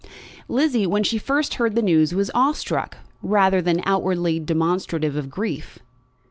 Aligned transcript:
Lizzie, 0.49 0.87
when 0.87 1.03
she 1.03 1.19
first 1.19 1.53
heard 1.53 1.75
the 1.75 1.81
news, 1.83 2.11
was 2.11 2.31
awe 2.33 2.53
struck, 2.53 2.97
rather 3.21 3.61
than 3.61 3.83
outwardly 3.85 4.39
demonstrative 4.39 5.15
of 5.15 5.29
grief. 5.29 5.77